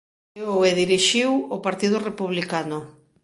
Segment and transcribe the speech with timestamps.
[0.33, 2.79] Creou e dirixiu o Partido Republicano.